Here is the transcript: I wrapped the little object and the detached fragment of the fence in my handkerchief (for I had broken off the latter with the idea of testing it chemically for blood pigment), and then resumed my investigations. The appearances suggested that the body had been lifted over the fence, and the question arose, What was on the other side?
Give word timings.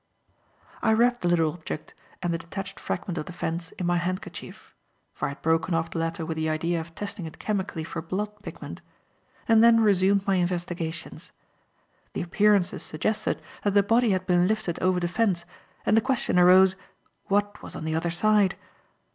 I 0.81 0.93
wrapped 0.93 1.21
the 1.21 1.27
little 1.27 1.53
object 1.53 1.93
and 2.23 2.33
the 2.33 2.39
detached 2.39 2.79
fragment 2.79 3.19
of 3.19 3.27
the 3.27 3.31
fence 3.33 3.69
in 3.73 3.85
my 3.85 3.97
handkerchief 3.97 4.73
(for 5.13 5.27
I 5.27 5.37
had 5.37 5.43
broken 5.43 5.75
off 5.75 5.91
the 5.91 5.99
latter 5.99 6.25
with 6.25 6.37
the 6.37 6.49
idea 6.49 6.81
of 6.81 6.95
testing 6.95 7.27
it 7.27 7.37
chemically 7.37 7.83
for 7.83 8.01
blood 8.01 8.39
pigment), 8.41 8.81
and 9.47 9.63
then 9.63 9.79
resumed 9.81 10.25
my 10.25 10.37
investigations. 10.37 11.31
The 12.13 12.23
appearances 12.23 12.81
suggested 12.81 13.43
that 13.63 13.75
the 13.75 13.83
body 13.83 14.09
had 14.09 14.25
been 14.25 14.47
lifted 14.47 14.79
over 14.79 14.99
the 14.99 15.07
fence, 15.07 15.45
and 15.85 15.95
the 15.95 16.01
question 16.01 16.39
arose, 16.39 16.75
What 17.27 17.61
was 17.61 17.75
on 17.75 17.85
the 17.85 17.93
other 17.93 18.09
side? 18.09 18.55